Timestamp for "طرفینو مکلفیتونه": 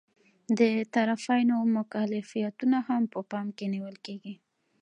0.95-2.77